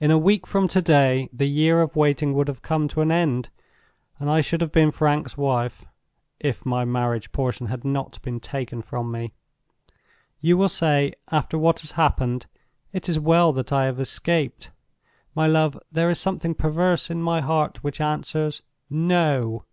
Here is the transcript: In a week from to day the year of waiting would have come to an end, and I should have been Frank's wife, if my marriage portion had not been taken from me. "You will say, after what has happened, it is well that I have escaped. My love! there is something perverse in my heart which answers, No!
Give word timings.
In 0.00 0.10
a 0.10 0.16
week 0.16 0.46
from 0.46 0.66
to 0.68 0.80
day 0.80 1.28
the 1.30 1.44
year 1.44 1.82
of 1.82 1.94
waiting 1.94 2.32
would 2.32 2.48
have 2.48 2.62
come 2.62 2.88
to 2.88 3.02
an 3.02 3.12
end, 3.12 3.50
and 4.18 4.30
I 4.30 4.40
should 4.40 4.62
have 4.62 4.72
been 4.72 4.90
Frank's 4.90 5.36
wife, 5.36 5.84
if 6.40 6.64
my 6.64 6.86
marriage 6.86 7.32
portion 7.32 7.66
had 7.66 7.84
not 7.84 8.22
been 8.22 8.40
taken 8.40 8.80
from 8.80 9.12
me. 9.12 9.34
"You 10.40 10.56
will 10.56 10.70
say, 10.70 11.12
after 11.30 11.58
what 11.58 11.82
has 11.82 11.90
happened, 12.00 12.46
it 12.94 13.10
is 13.10 13.20
well 13.20 13.52
that 13.52 13.74
I 13.74 13.84
have 13.84 14.00
escaped. 14.00 14.70
My 15.34 15.46
love! 15.46 15.78
there 15.92 16.08
is 16.08 16.18
something 16.18 16.54
perverse 16.54 17.10
in 17.10 17.20
my 17.22 17.42
heart 17.42 17.84
which 17.84 18.00
answers, 18.00 18.62
No! 18.88 19.66